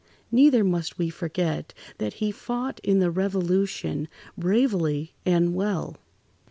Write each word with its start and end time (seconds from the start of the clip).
Neither 0.31 0.63
must 0.63 0.97
we 0.97 1.11
forget 1.11 1.75
that 1.99 2.13
he 2.13 2.31
fought 2.31 2.79
in 2.79 2.97
the 2.97 3.11
Revolution, 3.11 4.07
bravely 4.35 5.13
and 5.27 5.53
well. 5.53 5.95